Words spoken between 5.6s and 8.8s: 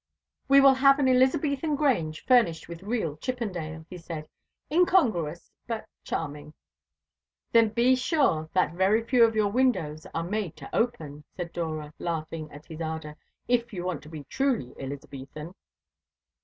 but charming." "Then be sure that